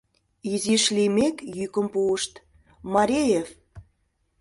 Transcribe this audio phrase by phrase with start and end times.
[0.51, 2.33] Изиш лиймек, йӱкым пуышт:
[2.93, 3.47] «Мареев!..